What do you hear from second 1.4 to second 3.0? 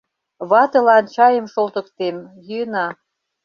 шолтыктем... йӱына.